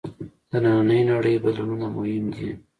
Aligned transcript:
د 0.49 0.51
نننۍ 0.63 1.01
نړۍ 1.11 1.35
بدلونونه 1.43 1.87
مهم 1.95 2.23
دي. 2.35 2.49